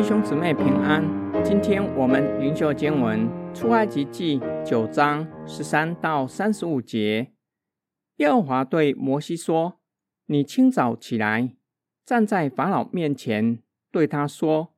[0.00, 1.02] 弟兄姊妹平安，
[1.42, 7.32] 今天我们灵修经文出埃及记九章十三到三十五节。
[8.18, 9.80] 耶和华对摩西说
[10.26, 11.56] ：“你清早起来，
[12.06, 13.60] 站在法老面前，
[13.90, 14.76] 对他说：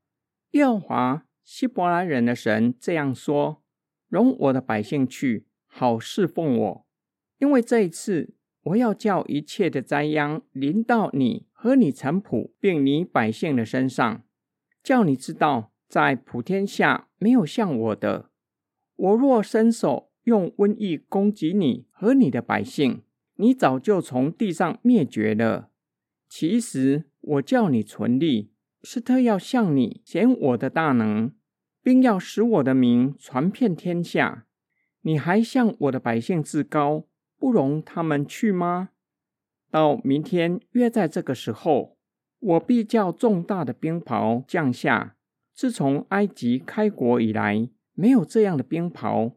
[0.52, 3.62] 耶和华希伯来人的神这样说：
[4.08, 6.86] 容我的百姓去，好侍奉我，
[7.36, 8.32] 因为这一次
[8.62, 14.22] 我要叫一切的灾殃临到你和你臣仆，并你百姓的身上。”
[14.82, 18.30] 叫你知道，在普天下没有像我的。
[18.96, 23.02] 我若伸手用瘟疫攻击你和你的百姓，
[23.36, 25.70] 你早就从地上灭绝了。
[26.28, 28.52] 其实我叫你存立，
[28.82, 31.32] 是特要向你显我的大能，
[31.82, 34.46] 并要使我的名传遍天下。
[35.02, 37.06] 你还向我的百姓自高，
[37.38, 38.90] 不容他们去吗？
[39.70, 41.96] 到明天约在这个时候。
[42.40, 45.14] 我必叫重大的冰雹降下。
[45.54, 49.34] 自从埃及开国以来，没有这样的冰雹。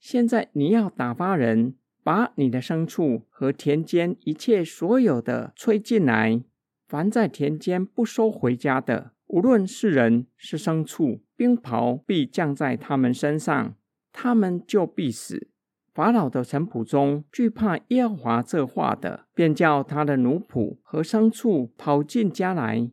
[0.00, 6.42] 现在你要打发人，把你的牲畜和田间一切所有的吹进来。
[6.88, 13.74] 凡在田间不收回家的，无论是人是牲畜，冰雹必降在他们身上，
[14.12, 15.48] 他们就必死。
[15.96, 22.90] 法老的臣仆中惧怕耶和华这话的，便叫他的奴仆和牲畜跑进家来；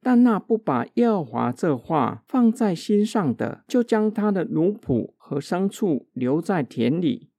[0.00, 7.30] 但那不把耶和华这话放在心上的，就将他的奴仆和牲畜留在田里。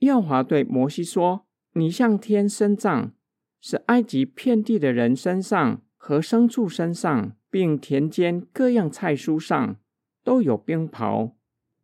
[0.00, 3.12] 耶和华对摩西说：“你向天伸杖，
[3.58, 9.76] 使埃及遍地的人身上和牲畜身上，并田间各样菜蔬上
[10.22, 11.32] 都有冰雹。”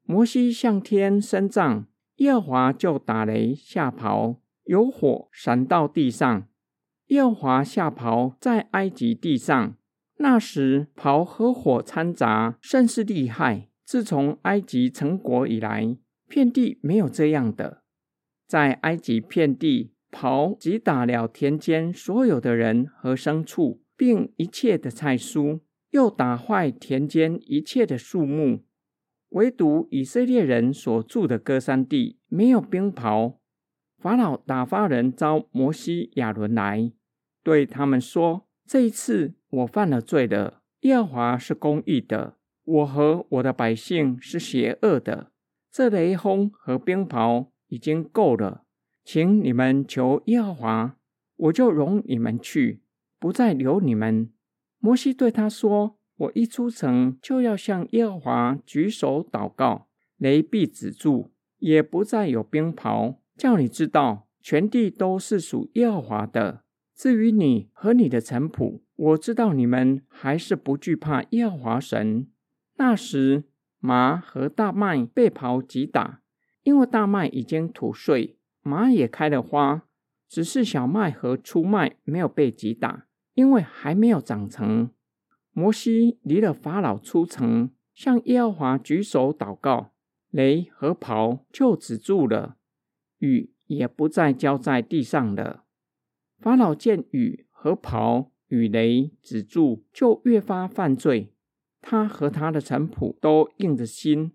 [0.05, 1.87] 摩西向天伸杖。
[2.19, 6.47] 耶和华就打雷下雹，有火闪到地上。
[7.07, 9.77] 耶和华下雹在埃及地上，
[10.19, 13.69] 那时雹和火掺杂，甚是厉害。
[13.85, 15.97] 自从埃及成国以来，
[16.29, 17.83] 遍地没有这样的。
[18.47, 28.65] 在埃及遍地，刨击打了田间所有的人和牲畜，并一切的菜蔬，又打坏田间一切的树木。
[29.31, 33.35] 唯独以色列人所住的歌山地没有冰雹。
[33.99, 36.93] 法老打发人招摩西、亚伦来，
[37.43, 40.63] 对他们说：“这一次我犯了罪了。
[40.81, 45.33] 耶和华是公义的，我和我的百姓是邪恶的。
[45.71, 48.65] 这雷轰和冰雹已经够了，
[49.05, 50.97] 请你们求耶和华，
[51.37, 52.83] 我就容你们去，
[53.19, 54.33] 不再留你们。”
[54.81, 55.98] 摩西对他说。
[56.19, 66.65] 我一出城，就要向耶和华举手祷告，雷必止住，也不再有冰雹，叫你知道全地都是属耶和华的。
[66.95, 72.27] 至于你和你的臣仆，我知道你们还是不惧怕耶和华神。
[72.79, 73.45] 那时，
[73.79, 76.23] 麻和大麦被刨击打，
[76.65, 79.85] 因为大麦已经吐穗，麻也开了花，
[80.29, 84.91] 只是小麦和粗麦没有被击打，因为还没有长成。
[85.59, 89.93] 摩西离了法老出城，向耶和华举手祷告，
[90.31, 92.59] 雷和雹就止住了，
[93.19, 95.65] 雨也不再浇在地上了。
[96.39, 101.35] 法老见雨和雹与雷止住，就越发犯罪。
[101.81, 104.31] 他和他的臣仆都硬着心，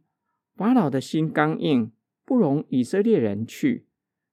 [0.58, 1.94] 法老的心刚硬，
[2.26, 3.88] 不容以色列人去，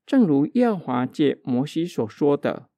[0.04, 2.69] 正如耶和华借摩西所说的。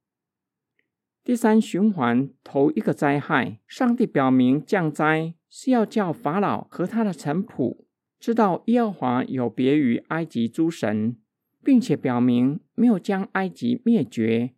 [1.24, 7.84] 第三循环头一个灾害，上帝表明降灾是要叫法老和他的臣仆
[8.18, 11.16] 知道耶和华有别于埃及诸神，
[11.62, 14.50] 并且表明没有将埃及灭绝，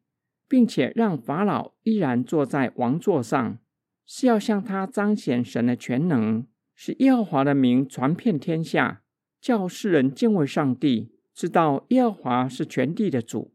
[0.48, 3.58] 并且让法老依然坐在王座上，
[4.06, 9.02] 是要向他彰显神的全能，使耶和华的名传遍天下，
[9.40, 13.53] 叫世人敬畏上帝，知道耶和华是全地的主。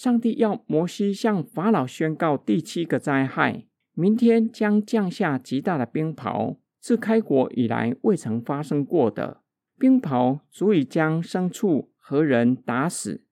[0.00, 9.42] 上帝要摩西向法老宣告第七个灾害：明天将降下极大的冰雹，自开国以来未曾发生过的
[9.78, 13.26] 冰雹，足以将牲畜和人打死。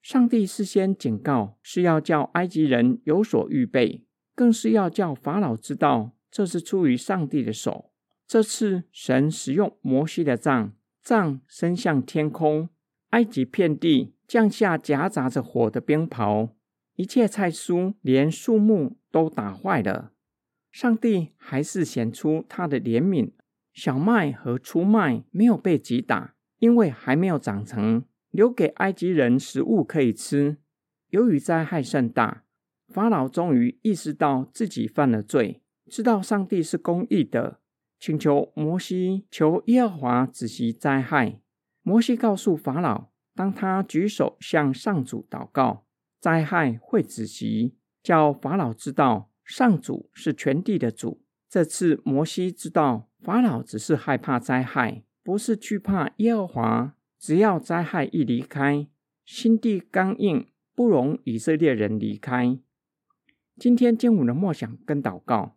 [0.00, 4.04] 上帝事先警告，是要叫埃及人有所预备，
[4.36, 7.90] 更是要叫法老知道这是出于上帝的手。
[8.28, 10.72] 这次神使用摩西的杖，
[11.02, 12.68] 杖伸向天空，
[13.10, 14.14] 埃及遍地。
[14.32, 16.52] 降下夹杂着火的冰雹，
[16.96, 20.12] 一切菜蔬连树木都打坏了。
[20.70, 23.32] 上帝还是显出他的怜悯，
[23.74, 30.56] 小麦和粗麦没有被击打，因为还没有长成，留给埃及人食物可以吃。
[31.10, 32.44] 由于灾害甚大，
[32.88, 37.60] 法老终于意识到自己犯了罪，知道上帝是公义的，
[38.00, 41.38] 请求摩西求耶和华止息灾害。
[41.82, 45.86] 摩西告诉法老，当他举手向上主祷告，
[46.20, 51.22] 灾害会止息，叫法老知道上主是全地的主。
[51.48, 56.94] 这次摩西知道法老只是害怕灾害，不是惧怕耶和华。
[57.18, 58.88] 只要灾害一离开，
[59.24, 62.58] 心地刚硬，不容以色列人离开。
[63.56, 65.56] 今天经文的默想跟祷告，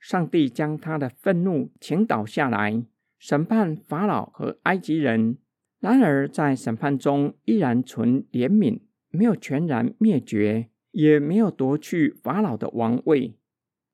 [0.00, 2.82] 上帝将他的愤怒倾倒下来，
[3.18, 5.36] 审判法老和埃及人。
[5.80, 8.80] 然而在审判中依然存怜悯，
[9.10, 13.36] 没有全然灭绝，也没有夺去法老的王位。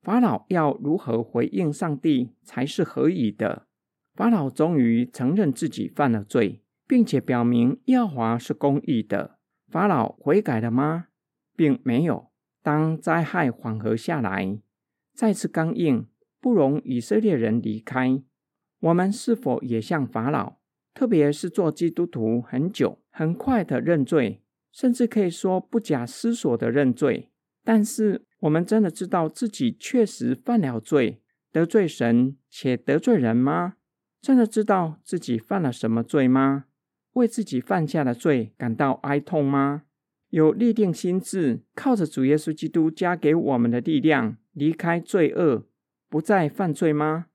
[0.01, 3.67] 法老要如何回应上帝才是合宜的？
[4.15, 6.59] 法老终于承认自己犯了罪。
[6.85, 9.39] 并且表明耶和华是公义的。
[9.69, 11.07] 法老悔改了吗？
[11.55, 12.29] 并没有。
[12.61, 14.59] 当灾害缓和下来，
[15.13, 16.07] 再次刚硬，
[16.39, 18.21] 不容以色列人离开。
[18.79, 20.57] 我们是否也像法老？
[20.93, 27.29] 特别是做基督徒很久，很快的认罪，甚至可以说不假思索的认罪。
[27.63, 33.75] 但是，我们真的知道自己确实犯了罪，得罪神且得罪人吗？
[34.21, 36.65] 真的知道自己犯了什么罪吗？
[37.13, 39.83] 为自己犯下的罪感到哀痛吗？
[40.29, 45.67] 有立定心智，靠着主耶稣基督加给我们的力量，离开罪恶，
[46.09, 47.27] 不再犯罪吗？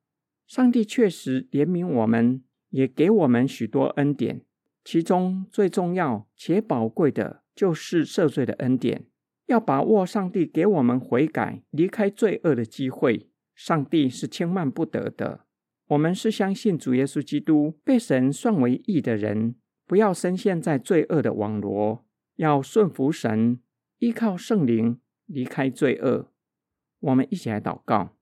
[0.46, 4.42] 上帝确实怜悯我们，也给我们许多恩典，
[4.84, 9.06] 其中最重要且宝贵的就是赦罪的恩典。
[9.46, 15.46] 要把握上帝给我们悔改、离开罪恶的机会，上帝是轻慢不得的。
[15.86, 19.54] 我们是相信主耶稣基督被神算为义的人。
[19.86, 22.04] 不要深陷在罪恶的网罗，
[22.36, 23.58] 要顺服神，
[24.00, 26.30] 依靠圣灵，离开罪恶。
[27.00, 28.14] 我们一起来祷告，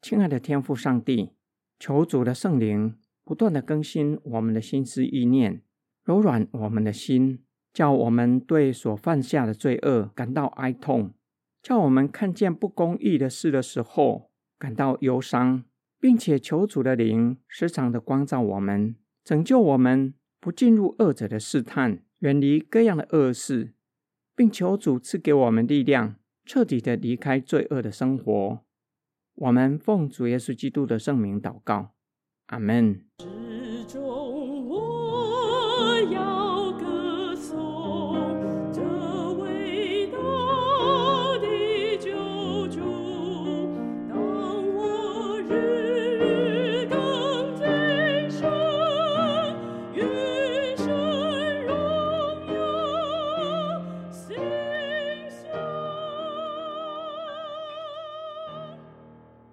[0.00, 1.32] 亲爱的天父上帝，
[1.78, 2.96] 求主的圣灵
[3.30, 5.62] 不断的更新我们的心思意念，
[6.02, 11.14] 柔软我们的心，叫我们对所犯下的罪恶感到哀痛，
[11.62, 15.62] 叫我们看见不公义的事的时候感到忧伤，
[16.00, 20.12] 并且求主的灵时常的光照我们，拯救我们。
[20.40, 23.74] 不进入恶者的试探，远离各样的恶事，
[24.34, 28.64] 并求主赐给我们力量，彻底的离开罪恶的生活。
[29.36, 31.92] 我们奉主耶稣基督的圣名祷告，
[32.52, 33.04] Amen.